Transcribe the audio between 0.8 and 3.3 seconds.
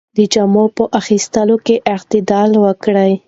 اخیستلو کې اعتدال وکړئ.